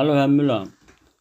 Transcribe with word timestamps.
Hallo 0.00 0.14
Herr 0.14 0.28
Müller, 0.28 0.66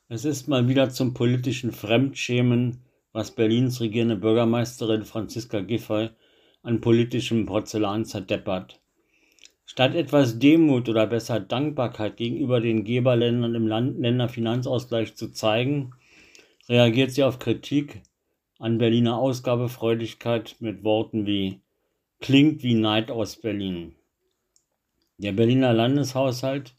es 0.08 0.24
ist 0.24 0.48
mal 0.48 0.70
wieder 0.70 0.90
zum 0.90 1.14
politischen 1.14 1.74
Fremdschämen, 1.74 2.80
was 3.12 3.32
Berlins 3.36 3.82
regierende 3.82 4.16
Bürgermeisterin 4.16 5.04
Franziska 5.04 5.60
Giffey 5.60 6.12
an 6.64 6.80
politischem 6.80 7.46
Porzellan 7.46 8.06
zerdeppert. 8.06 8.80
Statt 9.66 9.96
etwas 9.96 10.40
Demut 10.40 10.88
oder 10.88 11.08
besser 11.08 11.42
Dankbarkeit 11.42 12.16
gegenüber 12.16 12.62
den 12.62 12.86
Geberländern 12.86 13.54
im 13.54 13.68
Länderfinanzausgleich 13.68 15.14
zu 15.14 15.34
zeigen, 15.34 15.92
reagiert 16.70 17.12
sie 17.12 17.24
auf 17.24 17.38
Kritik 17.38 18.02
an 18.60 18.78
Berliner 18.78 19.18
Ausgabefreudigkeit 19.18 20.56
mit 20.62 20.86
Worten 20.86 21.26
wie 21.26 21.60
klingt 22.22 22.64
wie 22.64 22.76
Neid 22.76 23.12
aus 23.12 23.36
Berlin. 23.36 23.96
Der 25.18 25.34
Berliner 25.34 25.74
Landeshaushalt 25.74 26.79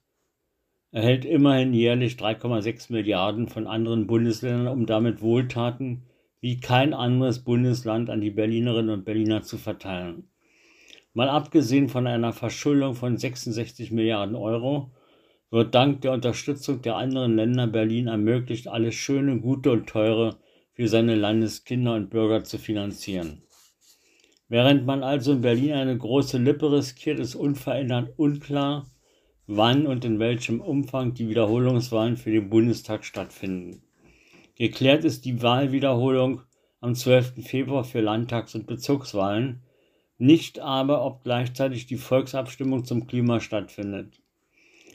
erhält 0.93 1.25
immerhin 1.25 1.73
jährlich 1.73 2.15
3,6 2.15 2.93
Milliarden 2.93 3.48
von 3.48 3.67
anderen 3.67 4.07
Bundesländern, 4.07 4.69
um 4.69 4.87
damit 4.87 5.23
Wohltaten 5.23 6.03
wie 6.41 6.59
kein 6.59 6.95
anderes 6.95 7.45
Bundesland 7.45 8.11
an 8.11 8.21
die 8.21 8.31
Berlinerinnen 8.31 8.91
und 8.91 9.05
Berliner 9.05 9.43
zu 9.43 9.59
verteilen. 9.59 10.29
Mal 11.12 11.29
abgesehen 11.29 11.89
von 11.89 12.07
einer 12.07 12.33
Verschuldung 12.33 12.95
von 12.95 13.17
66 13.17 13.91
Milliarden 13.91 14.37
Euro 14.37 14.93
wird 15.51 15.75
dank 15.75 16.01
der 16.03 16.12
Unterstützung 16.12 16.83
der 16.83 16.97
anderen 16.97 17.37
Länder 17.37 17.67
Berlin 17.67 18.07
ermöglicht, 18.07 18.69
alles 18.69 18.95
Schöne, 18.95 19.41
Gute 19.41 19.73
und 19.73 19.89
Teure 19.89 20.39
für 20.73 20.87
seine 20.89 21.17
Landeskinder 21.17 21.95
und 21.95 22.11
Bürger 22.11 22.45
zu 22.45 22.59
finanzieren. 22.59 23.42
Während 24.48 24.86
man 24.86 25.03
also 25.03 25.33
in 25.33 25.42
Berlin 25.42 25.73
eine 25.73 25.97
große 25.97 26.39
Lippe 26.39 26.73
riskiert, 26.73 27.20
ist 27.20 27.34
unverändert 27.34 28.12
unklar, 28.17 28.86
wann 29.53 29.89
und 29.89 30.05
in 30.05 30.20
welchem 30.20 30.61
Umfang 30.61 31.12
die 31.12 31.29
Wiederholungswahlen 31.29 32.17
für 32.17 32.31
den 32.31 32.48
Bundestag 32.48 33.05
stattfinden. 33.05 33.83
Geklärt 34.55 35.05
ist 35.05 35.25
die 35.25 35.42
Wahlwiederholung 35.42 36.42
am 36.81 36.95
12. 36.95 37.45
Februar 37.45 37.83
für 37.83 38.01
Landtags- 38.01 38.55
und 38.55 38.69
Bezirkswahlen, 38.69 39.62
nicht 40.19 40.61
aber, 40.61 41.05
ob 41.05 41.25
gleichzeitig 41.25 41.87
die 41.87 41.97
Volksabstimmung 41.97 42.84
zum 42.84 43.09
Klima 43.09 43.41
stattfindet. 43.41 44.23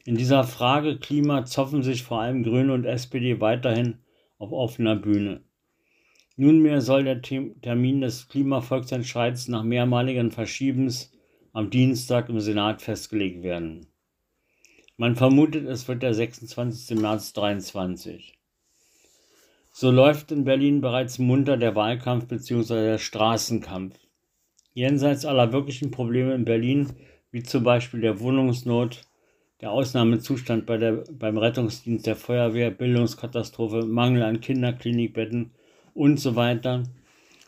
In 0.06 0.16
dieser 0.16 0.46
Frage 0.46 1.00
Klima 1.00 1.44
zoffen 1.44 1.84
sich 1.84 2.04
vor 2.04 2.22
allem 2.22 2.44
Grüne 2.44 2.72
und 2.72 2.86
SPD 2.86 3.42
weiterhin 3.42 3.98
auf 4.38 4.54
offener 4.54 4.96
Bühne. 4.96 5.42
Nunmehr 6.38 6.80
soll 6.80 7.04
der 7.04 7.22
Termin 7.22 8.02
des 8.02 8.30
Klimavolksentscheids 8.30 9.50
nach 9.50 9.64
mehrmaligen 9.64 10.32
Verschiebens 10.32 11.12
am 11.52 11.70
Dienstag 11.70 12.30
im 12.30 12.40
Senat 12.40 12.82
festgelegt 12.82 13.44
werden. 13.44 13.88
Man 14.98 15.18
vermutet, 15.18 15.68
es 15.68 15.90
wird 15.90 16.04
der 16.04 16.14
26. 16.14 16.98
März 16.98 17.34
2023. 17.34 18.40
So 19.74 19.92
läuft 19.92 20.32
in 20.32 20.46
Berlin 20.46 20.80
bereits 20.80 21.20
munter 21.20 21.58
der 21.58 21.76
Wahlkampf 21.76 22.28
bzw. 22.28 22.76
der 22.76 22.98
Straßenkampf. 22.98 24.00
Jenseits 24.74 25.26
aller 25.26 25.52
wirklichen 25.52 25.92
Probleme 25.92 26.34
in 26.34 26.46
Berlin, 26.46 26.94
wie 27.30 27.44
zum 27.44 27.66
Beispiel 27.66 28.00
der 28.00 28.22
Wohnungsnot, 28.22 29.02
der 29.60 29.72
Ausnahmezustand 29.72 30.66
bei 30.66 30.78
der, 30.78 31.04
beim 31.12 31.38
Rettungsdienst 31.38 32.08
der 32.08 32.16
Feuerwehr, 32.16 32.72
Bildungskatastrophe, 32.72 33.86
Mangel 33.86 34.24
an 34.24 34.40
Kinderklinikbetten 34.40 35.52
und 35.94 36.22
so 36.22 36.38
weiter, 36.38 36.84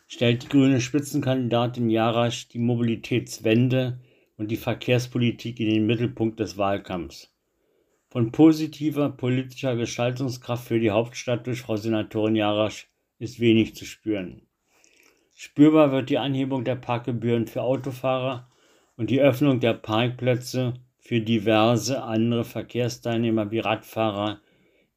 stellt 0.06 0.42
die 0.42 0.48
grüne 0.48 0.82
Spitzenkandidatin 0.82 1.88
Jarasch 1.88 2.48
die 2.48 2.58
Mobilitätswende 2.58 4.00
und 4.36 4.50
die 4.50 4.58
Verkehrspolitik 4.58 5.60
in 5.60 5.70
den 5.70 5.86
Mittelpunkt 5.86 6.40
des 6.40 6.58
Wahlkampfs. 6.58 7.32
Von 8.10 8.32
positiver 8.32 9.10
politischer 9.10 9.76
Gestaltungskraft 9.76 10.66
für 10.66 10.80
die 10.80 10.90
Hauptstadt 10.90 11.46
durch 11.46 11.60
Frau 11.60 11.76
Senatorin 11.76 12.36
Jarasch 12.36 12.88
ist 13.18 13.38
wenig 13.38 13.74
zu 13.74 13.84
spüren. 13.84 14.42
Spürbar 15.36 15.92
wird 15.92 16.08
die 16.08 16.16
Anhebung 16.16 16.64
der 16.64 16.76
Parkgebühren 16.76 17.46
für 17.46 17.62
Autofahrer 17.62 18.48
und 18.96 19.10
die 19.10 19.20
Öffnung 19.20 19.60
der 19.60 19.74
Parkplätze 19.74 20.74
für 20.98 21.20
diverse 21.20 22.02
andere 22.02 22.44
Verkehrsteilnehmer 22.44 23.50
wie 23.50 23.58
Radfahrer, 23.58 24.40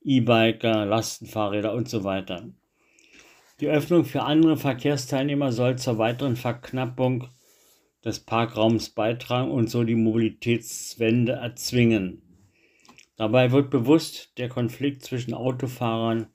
E-Biker, 0.04 0.86
Lastenfahrräder 0.86 1.74
und 1.74 1.90
so 1.90 2.06
weiter. 2.06 2.50
Die 3.60 3.68
Öffnung 3.68 4.06
für 4.06 4.24
andere 4.24 4.56
Verkehrsteilnehmer 4.56 5.52
soll 5.52 5.78
zur 5.78 5.98
weiteren 5.98 6.38
Verknappung 6.38 7.28
des 8.06 8.22
Parkraums 8.22 8.90
beitragen 8.90 9.52
und 9.52 9.70
so 9.70 9.84
die 9.84 9.96
Mobilitätswende 9.96 11.34
erzwingen. 11.34 12.21
Dabei 13.18 13.52
wird 13.52 13.70
bewusst 13.70 14.38
der 14.38 14.50
Konflikt 14.50 15.04
zwischen 15.04 15.34
Autofahrern 15.34 16.28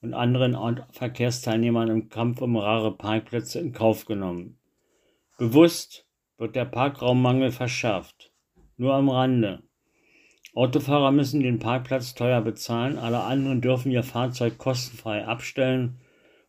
und 0.00 0.14
anderen 0.14 0.82
Verkehrsteilnehmern 0.90 1.88
im 1.88 2.08
Kampf 2.08 2.42
um 2.42 2.56
rare 2.56 2.96
Parkplätze 2.96 3.58
in 3.60 3.72
Kauf 3.72 4.04
genommen. 4.04 4.58
Bewusst 5.38 6.06
wird 6.36 6.54
der 6.56 6.66
Parkraummangel 6.66 7.50
verschärft. 7.50 8.32
Nur 8.76 8.94
am 8.94 9.08
Rande. 9.08 9.62
Autofahrer 10.54 11.10
müssen 11.10 11.40
den 11.40 11.58
Parkplatz 11.58 12.14
teuer 12.14 12.40
bezahlen, 12.40 12.98
alle 12.98 13.20
anderen 13.20 13.60
dürfen 13.60 13.90
ihr 13.90 14.04
Fahrzeug 14.04 14.58
kostenfrei 14.58 15.24
abstellen 15.24 16.00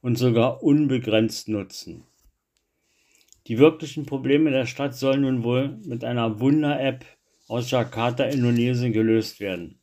und 0.02 0.18
sogar 0.18 0.62
unbegrenzt 0.62 1.50
nutzen. 1.50 2.06
Die 3.48 3.58
wirklichen 3.58 4.06
Probleme 4.06 4.52
der 4.52 4.66
Stadt 4.66 4.96
sollen 4.96 5.22
nun 5.22 5.44
wohl 5.44 5.80
mit 5.86 6.04
einer 6.04 6.40
Wunder-App 6.40 7.06
aus 7.48 7.72
Jakarta, 7.72 8.24
Indonesien 8.26 8.94
gelöst 8.94 9.40
werden. 9.40 9.80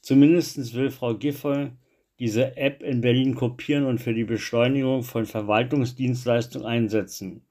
Zumindest 0.00 0.74
will 0.74 0.90
Frau 0.90 1.14
Giffey 1.14 1.70
diese 2.18 2.56
App 2.56 2.82
in 2.82 3.00
Berlin 3.00 3.34
kopieren 3.34 3.84
und 3.84 4.00
für 4.00 4.14
die 4.14 4.24
Beschleunigung 4.24 5.02
von 5.02 5.26
Verwaltungsdienstleistungen 5.26 6.66
einsetzen. 6.66 7.42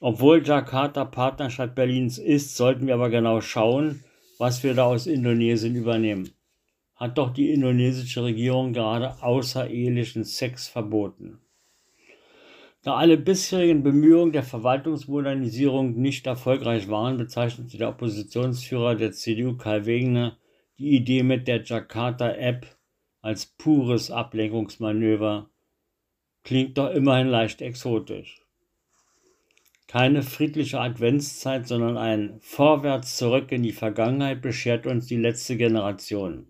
Obwohl 0.00 0.42
Jakarta 0.42 1.04
Partnerstadt 1.04 1.74
Berlins 1.74 2.16
ist, 2.16 2.56
sollten 2.56 2.86
wir 2.86 2.94
aber 2.94 3.10
genau 3.10 3.42
schauen, 3.42 4.02
was 4.38 4.62
wir 4.62 4.72
da 4.72 4.84
aus 4.84 5.06
Indonesien 5.06 5.76
übernehmen. 5.76 6.30
Hat 6.96 7.18
doch 7.18 7.34
die 7.34 7.50
indonesische 7.50 8.24
Regierung 8.24 8.72
gerade 8.72 9.22
außerehelichen 9.22 10.24
Sex 10.24 10.68
verboten. 10.68 11.38
Da 12.82 12.94
alle 12.94 13.18
bisherigen 13.18 13.82
Bemühungen 13.82 14.32
der 14.32 14.42
Verwaltungsmodernisierung 14.42 16.00
nicht 16.00 16.26
erfolgreich 16.26 16.88
waren, 16.88 17.18
bezeichnete 17.18 17.76
der 17.76 17.90
Oppositionsführer 17.90 18.94
der 18.94 19.12
CDU 19.12 19.56
Karl 19.56 19.84
Wegener 19.84 20.38
die 20.78 20.96
Idee 20.96 21.22
mit 21.22 21.46
der 21.46 21.62
Jakarta-App 21.62 22.66
als 23.20 23.44
pures 23.44 24.10
Ablenkungsmanöver 24.10 25.50
klingt 26.42 26.78
doch 26.78 26.90
immerhin 26.90 27.26
leicht 27.26 27.60
exotisch. 27.60 28.40
Keine 29.86 30.22
friedliche 30.22 30.80
Adventszeit, 30.80 31.66
sondern 31.66 31.98
ein 31.98 32.38
Vorwärts 32.40 33.18
zurück 33.18 33.52
in 33.52 33.62
die 33.62 33.72
Vergangenheit 33.72 34.40
beschert 34.40 34.86
uns 34.86 35.06
die 35.06 35.16
letzte 35.16 35.58
Generation. 35.58 36.46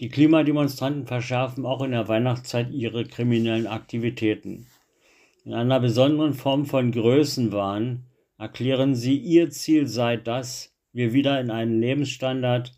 Die 0.00 0.08
Klimademonstranten 0.08 1.06
verschärfen 1.06 1.66
auch 1.66 1.82
in 1.82 1.90
der 1.90 2.08
Weihnachtszeit 2.08 2.70
ihre 2.70 3.04
kriminellen 3.04 3.66
Aktivitäten. 3.66 4.66
In 5.46 5.52
einer 5.52 5.78
besonderen 5.78 6.32
Form 6.32 6.64
von 6.64 6.90
Größenwahn 6.90 8.06
erklären 8.38 8.94
sie, 8.94 9.18
ihr 9.18 9.50
Ziel 9.50 9.86
sei 9.86 10.16
das, 10.16 10.74
wir 10.92 11.12
wieder 11.12 11.38
in 11.38 11.50
einen 11.50 11.82
Lebensstandard 11.82 12.72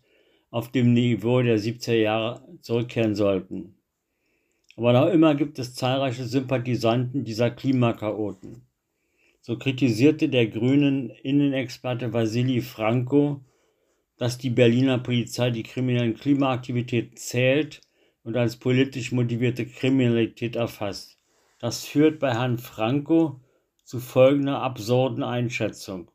auf 0.49 0.69
dem 0.69 0.91
Niveau 0.91 1.41
der 1.41 1.59
70er 1.59 1.93
Jahre 1.93 2.57
zurückkehren 2.59 3.15
sollten. 3.15 3.75
Aber 4.75 4.91
noch 4.91 5.07
immer 5.07 5.33
gibt 5.35 5.59
es 5.59 5.75
zahlreiche 5.75 6.25
Sympathisanten 6.25 7.23
dieser 7.23 7.51
Klimakaoten. 7.51 8.63
So 9.39 9.57
kritisierte 9.57 10.27
der 10.27 10.47
grünen 10.47 11.09
Innenexperte 11.09 12.11
Vasili 12.11 12.59
Franco, 12.59 13.45
dass 14.17 14.37
die 14.37 14.49
Berliner 14.49 14.97
Polizei 14.97 15.51
die 15.51 15.63
kriminellen 15.63 16.15
Klimaaktivität 16.15 17.17
zählt 17.17 17.79
und 18.23 18.35
als 18.35 18.57
politisch 18.57 19.13
motivierte 19.13 19.65
Kriminalität 19.65 20.57
erfasst. 20.57 21.16
Das 21.59 21.85
führt 21.85 22.19
bei 22.19 22.33
Herrn 22.33 22.57
Franco 22.59 23.41
zu 23.83 23.99
folgender 23.99 24.61
absurden 24.61 25.23
Einschätzung. 25.23 26.11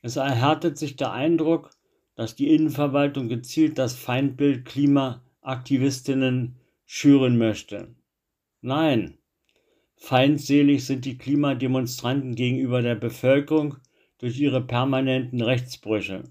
Es 0.00 0.16
erhärtet 0.16 0.78
sich 0.78 0.96
der 0.96 1.12
Eindruck, 1.12 1.70
dass 2.14 2.34
die 2.34 2.54
Innenverwaltung 2.54 3.28
gezielt 3.28 3.78
das 3.78 3.94
Feindbild 3.94 4.64
Klimaaktivistinnen 4.64 6.56
schüren 6.86 7.36
möchte. 7.36 7.94
Nein, 8.60 9.18
feindselig 9.96 10.86
sind 10.86 11.04
die 11.04 11.18
Klimademonstranten 11.18 12.34
gegenüber 12.34 12.80
der 12.80 12.94
Bevölkerung 12.94 13.76
durch 14.18 14.40
ihre 14.40 14.60
permanenten 14.60 15.42
Rechtsbrüche. 15.42 16.24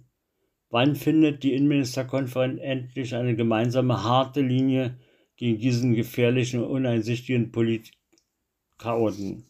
Wann 0.69 0.95
findet 0.95 1.43
die 1.43 1.53
Innenministerkonferenz 1.53 2.59
endlich 2.61 3.15
eine 3.15 3.35
gemeinsame 3.35 4.03
harte 4.03 4.41
Linie 4.41 4.97
gegen 5.37 5.59
diesen 5.59 5.93
gefährlichen 5.93 6.63
uneinsichtigen 6.63 7.51
Politchaoten? 8.77 9.45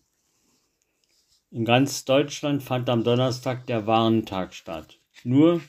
In 1.52 1.66
ganz 1.66 2.06
Deutschland 2.06 2.64
fand 2.64 2.90
am 2.90 3.04
Donnerstag 3.04 3.66
der 3.68 3.86
Warntag 3.86 4.54
statt. 4.54 5.00
Nur 5.24 5.62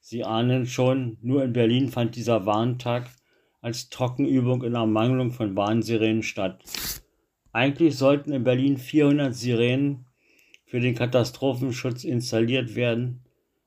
Sie 0.00 0.24
ahnen 0.24 0.66
schon, 0.66 1.18
nur 1.20 1.44
in 1.44 1.52
Berlin 1.52 1.88
fand 1.88 2.16
dieser 2.16 2.46
Warntag 2.46 3.10
als 3.60 3.90
Trockenübung 3.90 4.62
in 4.62 4.74
Ermangelung 4.74 5.32
von 5.32 5.54
Warnsirenen 5.56 6.22
statt. 6.22 6.62
Eigentlich 7.52 7.96
sollten 7.96 8.32
in 8.32 8.44
Berlin 8.44 8.78
400 8.78 9.34
Sirenen 9.34 10.06
für 10.66 10.80
den 10.80 10.94
Katastrophenschutz 10.94 12.04
installiert 12.04 12.74
werden, 12.74 13.24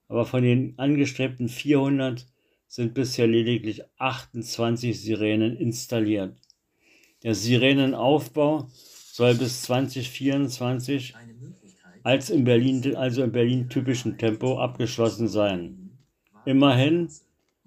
aber 0.08 0.26
von 0.26 0.42
den 0.42 0.74
angestrebten 0.78 1.50
400 1.50 2.26
sind 2.68 2.94
bisher 2.94 3.28
lediglich 3.28 3.84
28 4.00 5.00
Sirenen 5.00 5.56
installiert. 5.56 6.36
Der 7.24 7.36
Sirenenaufbau 7.36 8.70
soll 9.14 9.36
bis 9.36 9.62
2024 9.62 11.14
als 12.02 12.32
in 12.32 12.46
Berlin, 12.46 12.96
also 12.96 13.22
im 13.22 13.32
Berlin 13.32 13.70
typischen 13.70 14.18
Tempo 14.18 14.58
abgeschlossen 14.58 15.28
sein. 15.28 15.92
Immerhin 16.46 17.10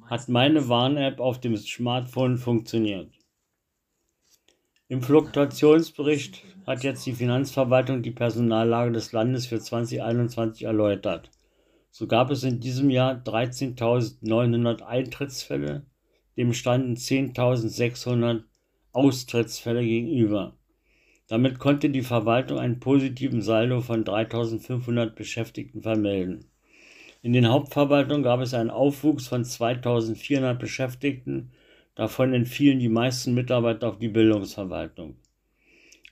hat 0.07 0.29
meine 0.29 0.69
Warn-App 0.69 1.21
auf 1.21 1.41
dem 1.41 1.57
Smartphone 1.57 2.37
funktioniert. 2.37 3.13
Im 4.89 5.03
Fluktuationsbericht 5.03 6.43
hat 6.67 6.83
jetzt 6.83 7.07
die 7.07 7.13
Finanzverwaltung 7.13 8.03
die 8.03 8.11
Personallage 8.11 8.91
des 8.91 9.13
Landes 9.13 9.47
für 9.47 9.61
2021 9.61 10.65
erläutert. 10.65 11.31
So 11.93 12.09
gab 12.09 12.33
es 12.33 12.43
in 12.43 12.59
diesem 12.59 12.91
Jahr 12.91 13.23
13.900 13.23 14.83
Eintrittsfälle, 14.83 15.87
dem 16.37 16.53
standen 16.53 16.97
10.600 16.97 18.43
Austrittsfälle 18.93 19.85
gegenüber. 19.85 20.56
Damit 21.29 21.59
konnte 21.59 21.91
die 21.91 22.03
Verwaltung 22.03 22.59
einen 22.59 22.79
positiven 22.79 23.43
Saldo 23.43 23.81
von 23.81 24.05
3.500 24.05 25.11
Beschäftigten 25.11 25.83
vermelden. 25.83 26.47
In 27.23 27.33
den 27.33 27.49
Hauptverwaltungen 27.49 28.23
gab 28.23 28.41
es 28.41 28.55
einen 28.55 28.71
Aufwuchs 28.71 29.27
von 29.27 29.43
2.400 29.43 30.55
Beschäftigten, 30.55 31.51
davon 31.97 32.33
entfielen 32.33 32.79
die 32.79 32.89
meisten 32.89 33.35
Mitarbeiter 33.35 33.89
auf 33.89 33.99
die 33.99 34.09
Bildungsverwaltung. 34.09 35.17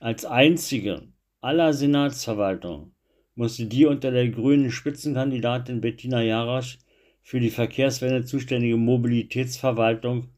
Als 0.01 0.25
einzige 0.25 1.03
aller 1.39 1.73
Senatsverwaltungen 1.73 2.91
musste 3.35 3.65
die 3.65 3.85
unter 3.85 4.11
der 4.11 4.27
grünen 4.29 4.71
Spitzenkandidatin 4.71 5.79
Bettina 5.79 6.21
Jarasch 6.21 6.79
für 7.21 7.39
die 7.39 7.49
Verkehrswende 7.49 8.25
zuständige 8.25 8.77
Mobilitätsverwaltung 8.77 10.29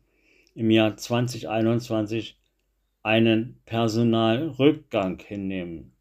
im 0.53 0.69
Jahr 0.69 0.95
2021 0.95 2.37
einen 3.07 3.57
Personalrückgang 3.65 5.17
hinnehmen. 5.25 5.93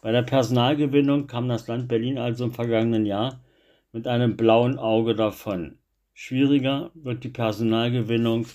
Bei 0.00 0.10
der 0.10 0.22
Personalgewinnung 0.22 1.28
kam 1.28 1.48
das 1.48 1.68
Land 1.68 1.86
Berlin 1.86 2.18
also 2.18 2.42
im 2.46 2.52
vergangenen 2.52 3.06
Jahr 3.06 3.44
mit 3.92 4.08
einem 4.08 4.36
blauen 4.36 4.76
Auge 4.76 5.14
davon. 5.14 5.78
Schwieriger 6.14 6.90
wird 6.94 7.22
die 7.22 7.28
Personalgewinnung 7.28 8.46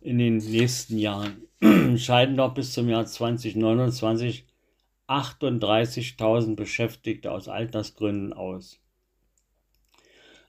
in 0.00 0.18
den 0.18 0.36
nächsten 0.36 0.98
Jahren. 0.98 1.48
Scheiden 1.98 2.36
doch 2.36 2.54
bis 2.54 2.72
zum 2.74 2.88
Jahr 2.88 3.04
2029 3.04 4.46
38.000 5.08 6.54
Beschäftigte 6.54 7.32
aus 7.32 7.48
Altersgründen 7.48 8.32
aus. 8.32 8.78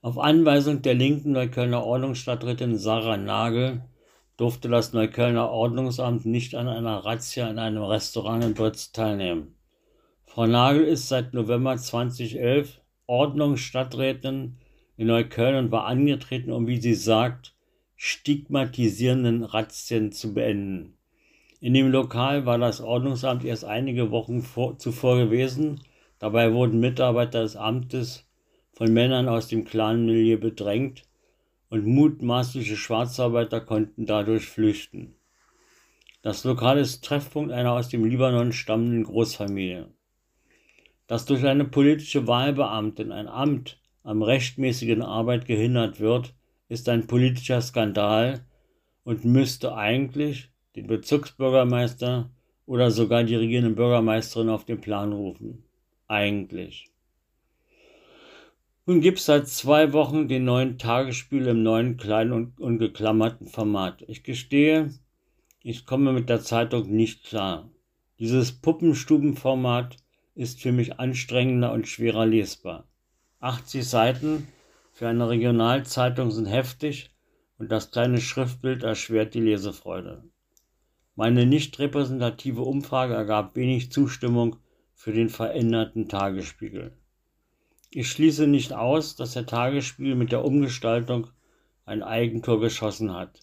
Auf 0.04 0.20
Anweisung 0.20 0.84
der 0.84 0.94
linken 0.94 1.32
Neuköllner 1.32 1.84
Ordnungsstadträtin 1.84 2.78
Sarah 2.78 3.18
Nagel 3.18 3.82
durfte 4.42 4.70
das 4.70 4.92
Neuköllner 4.92 5.52
Ordnungsamt 5.52 6.26
nicht 6.26 6.56
an 6.56 6.68
einer 6.68 7.06
Razzia 7.06 7.48
in 7.48 7.60
einem 7.60 7.84
Restaurant 7.84 8.44
in 8.44 8.56
Britz 8.56 8.92
teilnehmen. 8.92 9.54
Frau 10.26 10.48
Nagel 10.48 10.84
ist 10.84 11.10
seit 11.10 11.36
November 11.36 11.78
2011 11.78 12.82
Ordnungsstadträtin 13.06 14.58
in 14.98 15.08
Neukölln 15.08 15.66
und 15.66 15.72
war 15.72 15.86
angetreten, 15.86 16.52
um, 16.52 16.66
wie 16.66 16.82
sie 16.82 16.96
sagt, 16.96 17.54
stigmatisierenden 17.96 19.44
Razzien 19.44 20.12
zu 20.12 20.34
beenden. 20.34 20.98
In 21.60 21.76
dem 21.76 21.92
Lokal 21.92 22.48
war 22.48 22.58
das 22.58 22.82
Ordnungsamt 22.82 23.46
erst 23.46 23.66
einige 23.66 24.10
Wochen 24.10 24.42
vor, 24.42 24.80
zuvor 24.80 25.18
gewesen. 25.18 25.82
Dabei 26.18 26.52
wurden 26.52 26.80
Mitarbeiter 26.80 27.44
des 27.44 27.56
Amtes 27.56 28.28
von 28.74 28.92
Männern 28.92 29.30
aus 29.30 29.50
dem 29.50 29.66
Clanmilieu 29.66 30.40
bedrängt 30.40 31.04
und 31.72 31.88
mutmaßliche 31.88 32.76
Schwarzarbeiter 32.76 33.62
konnten 33.62 34.06
dadurch 34.06 34.46
flüchten. 34.46 35.16
Das 36.22 36.44
Lokal 36.44 36.78
ist 36.78 37.04
Treffpunkt 37.04 37.52
einer 37.52 37.72
aus 37.72 37.88
dem 37.88 38.04
Libanon 38.04 38.52
stammenden 38.52 39.06
Großfamilie. 39.06 39.88
Dass 41.08 41.26
durch 41.26 41.46
eine 41.46 41.64
politische 41.64 42.28
Wahlbeamtin 42.28 43.14
ein 43.14 43.28
Amt 43.28 43.82
am 44.04 44.22
rechtmäßigen 44.22 45.02
Arbeit 45.02 45.46
gehindert 45.46 46.02
wird, 46.02 46.34
ist 46.68 46.90
ein 46.90 47.08
politischer 47.08 47.62
Skandal 47.62 48.46
und 49.06 49.24
müsste 49.24 49.74
eigentlich 49.74 50.50
den 50.76 50.88
Bezirksbürgermeister 50.88 52.30
oder 52.66 52.92
sogar 52.92 53.24
die 53.24 53.36
regierende 53.36 53.72
Bürgermeisterin 53.72 54.50
auf 54.50 54.66
den 54.66 54.82
Plan 54.82 55.14
rufen. 55.14 55.64
Eigentlich. 56.08 56.92
Nun 58.92 59.00
gibt 59.00 59.20
es 59.20 59.26
seit 59.26 59.48
zwei 59.48 59.94
Wochen 59.94 60.28
den 60.28 60.44
neuen 60.44 60.78
Tagesspiel 60.78 61.48
im 61.48 61.64
neuen 61.64 61.96
kleinen 61.96 62.34
und 62.34 62.60
ungeklammerten 62.60 63.48
Format. 63.48 64.04
Ich 64.10 64.22
gestehe, 64.22 64.94
ich 65.62 65.86
komme 65.86 66.12
mit 66.12 66.28
der 66.28 66.42
Zeitung 66.42 66.94
nicht 66.94 67.24
klar. 67.24 67.72
Dieses 68.20 68.52
Puppenstubenformat 68.52 69.96
ist 70.36 70.60
für 70.60 70.74
mich 70.74 71.00
anstrengender 71.00 71.72
und 71.72 71.88
schwerer 71.88 72.26
lesbar. 72.26 72.86
80 73.40 73.88
Seiten 73.88 74.50
für 74.92 75.08
eine 75.08 75.30
Regionalzeitung 75.30 76.30
sind 76.30 76.48
heftig 76.48 77.12
und 77.58 77.72
das 77.72 77.92
kleine 77.92 78.20
Schriftbild 78.20 78.84
erschwert 78.84 79.36
die 79.36 79.40
Lesefreude. 79.40 80.26
Meine 81.16 81.46
nicht 81.46 81.80
repräsentative 81.80 82.64
Umfrage 82.64 83.14
ergab 83.14 83.56
wenig 83.56 83.90
Zustimmung 83.94 84.58
für 84.96 85.14
den 85.14 85.30
veränderten 85.30 86.10
Tagesspiegel. 86.10 86.98
Ich 87.94 88.10
schließe 88.10 88.48
nicht 88.48 88.72
aus, 88.72 89.18
dass 89.18 89.34
der 89.34 89.46
Tagesspiegel 89.46 90.16
mit 90.16 90.32
der 90.32 90.46
Umgestaltung 90.46 91.28
ein 91.86 92.04
Eigentor 92.04 92.62
geschossen 92.62 93.14
hat. 93.14 93.42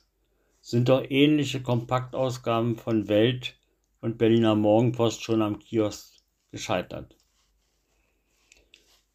Sind 0.63 0.89
doch 0.89 1.05
ähnliche 1.07 1.61
Kompaktausgaben 1.61 2.77
von 2.77 3.09
Welt 3.09 3.59
und 4.01 4.17
Berliner 4.17 4.55
Morgenpost 4.55 5.23
schon 5.23 5.43
am 5.43 5.59
Kiosk 5.59 6.15
gescheitert. 6.51 7.15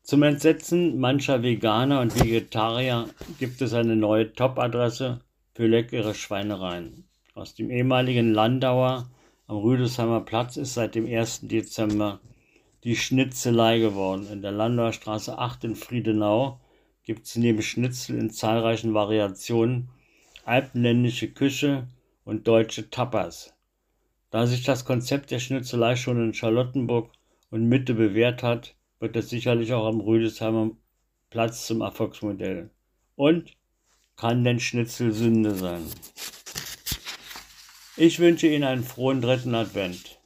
Zum 0.03 0.21
Entsetzen 0.21 0.99
mancher 0.99 1.41
Veganer 1.41 2.01
und 2.01 2.19
Vegetarier 2.19 3.09
gibt 3.39 3.59
es 3.61 3.73
eine 3.73 3.95
neue 3.95 4.33
Top-Adresse 4.33 5.21
für 5.55 5.65
leckere 5.65 6.13
Schweinereien. 6.13 7.05
Aus 7.33 7.55
dem 7.55 7.71
ehemaligen 7.71 8.33
Landauer 8.33 9.09
am 9.47 9.57
Rüdesheimer 9.57 10.21
Platz 10.21 10.57
ist 10.57 10.75
seit 10.75 10.93
dem 10.93 11.07
1. 11.07 11.47
Dezember 11.47 12.19
die 12.83 12.95
Schnitzelei 12.95 13.79
geworden. 13.79 14.27
In 14.31 14.41
der 14.41 14.51
Landauer 14.51 14.93
Straße 14.93 15.37
8 15.37 15.63
in 15.63 15.75
Friedenau 15.75 16.59
gibt 17.03 17.25
es 17.25 17.35
neben 17.35 17.61
Schnitzel 17.61 18.17
in 18.17 18.29
zahlreichen 18.29 18.93
Variationen 18.93 19.89
alpenländische 20.45 21.29
Küche 21.29 21.87
und 22.25 22.47
deutsche 22.47 22.89
Tapas. 22.89 23.53
Da 24.31 24.47
sich 24.47 24.63
das 24.63 24.83
Konzept 24.83 25.31
der 25.31 25.39
Schnitzelei 25.39 25.95
schon 25.95 26.21
in 26.21 26.33
Charlottenburg 26.33 27.11
und 27.49 27.67
Mitte 27.69 27.93
bewährt 27.93 28.43
hat, 28.43 28.75
wird 28.99 29.15
es 29.15 29.29
sicherlich 29.29 29.73
auch 29.73 29.85
am 29.85 30.01
Rüdesheimer 30.01 30.71
Platz 31.29 31.67
zum 31.67 31.81
Erfolgsmodell. 31.81 32.69
Und 33.15 33.55
kann 34.15 34.43
denn 34.43 34.59
Schnitzel 34.59 35.11
Sünde 35.11 35.55
sein? 35.55 35.83
Ich 37.95 38.19
wünsche 38.19 38.47
Ihnen 38.47 38.63
einen 38.63 38.83
frohen 38.83 39.21
dritten 39.21 39.53
Advent. 39.53 40.19